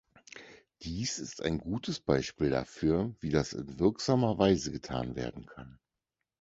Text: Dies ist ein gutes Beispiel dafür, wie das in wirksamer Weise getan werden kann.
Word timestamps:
Dies 0.81 1.19
ist 1.19 1.43
ein 1.43 1.59
gutes 1.59 1.99
Beispiel 1.99 2.49
dafür, 2.49 3.13
wie 3.19 3.29
das 3.29 3.53
in 3.53 3.77
wirksamer 3.77 4.39
Weise 4.39 4.71
getan 4.71 5.15
werden 5.15 5.45
kann. 5.45 5.77